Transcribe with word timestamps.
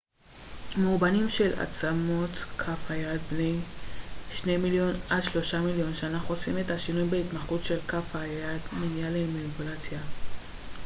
מאובנים 0.77 1.29
של 1.29 1.59
עצמות 1.61 2.29
כף 2.57 2.91
היד 2.91 3.21
בני 3.31 3.59
שני 4.31 4.57
מיליון 4.57 4.95
עד 5.09 5.23
שלושה 5.23 5.61
מיליון 5.61 5.95
שנה 5.95 6.19
חושפים 6.19 6.57
את 6.59 6.69
השינוי 6.69 7.07
בהתמחות 7.09 7.63
של 7.63 7.79
כף 7.87 8.15
היד 8.15 8.61
מניעה 8.79 9.09
למניפולציה 9.09 9.99